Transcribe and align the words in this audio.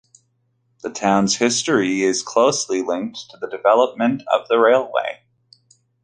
The 0.81 0.89
town's 0.89 1.35
history 1.35 2.01
is 2.01 2.23
closely 2.23 2.81
linked 2.81 3.19
to 3.29 3.37
the 3.37 3.47
development 3.47 4.23
of 4.33 4.47
the 4.47 4.57
railway. 4.57 5.19